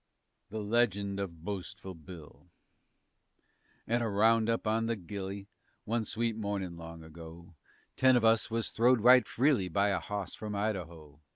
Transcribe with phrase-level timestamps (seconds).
[0.49, 2.47] _"]THE LEGEND OF BOASTFUL BILL
[3.87, 5.45] At a roundup on the Gily,
[5.85, 7.53] One sweet mornin' long ago,
[7.95, 11.21] Ten of us was throwed right freely By a hawse from Idaho.